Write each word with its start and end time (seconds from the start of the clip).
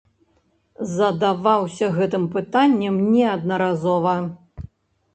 Задаваўся 0.93 1.91
гэтым 1.99 2.27
пытаннем 2.39 2.99
неаднаразова. 3.13 4.21